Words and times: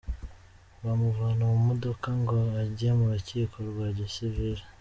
Bamuvana 0.83 1.43
mu 1.51 1.59
modoka 1.67 2.07
ngo 2.21 2.37
ajye 2.61 2.89
mu 2.97 3.05
rukiko 3.13 3.55
rwa 3.69 3.87
gisiviri. 3.97 4.61